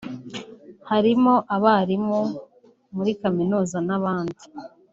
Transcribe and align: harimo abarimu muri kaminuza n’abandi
harimo 0.89 1.33
abarimu 1.55 2.19
muri 2.95 3.11
kaminuza 3.21 3.77
n’abandi 3.87 4.43